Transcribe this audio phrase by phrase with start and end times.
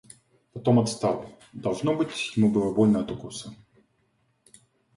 [0.53, 3.53] Потом отстал,— должно быть, ему было больно от укуса.